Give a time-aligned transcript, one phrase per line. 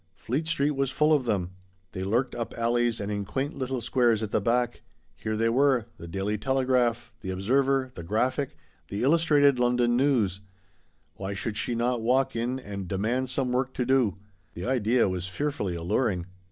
[0.15, 1.51] Fleet Street was full of them.
[1.91, 4.81] They lurked "up alleys and in quaint little squares at the back.
[5.15, 8.57] Here they were: The Daily Telegram, The Observer, The Graphic,
[8.89, 9.59] Black and
[9.99, 10.39] White.
[11.17, 14.17] Why should she not walk in and demand some work to do?
[14.55, 16.25] The idea was fearfully alluring.